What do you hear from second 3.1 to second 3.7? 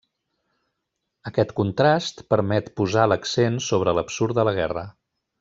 l'accent